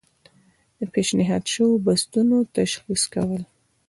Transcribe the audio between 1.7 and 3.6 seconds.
بستونو تشخیص کول.